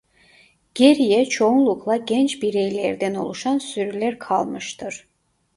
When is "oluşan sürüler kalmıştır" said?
3.15-5.07